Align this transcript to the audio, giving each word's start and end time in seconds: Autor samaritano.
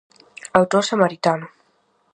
Autor 0.59 0.83
samaritano. 0.89 1.47